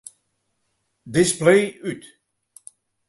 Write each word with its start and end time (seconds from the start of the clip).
Display 1.17 1.77
út. 1.89 2.01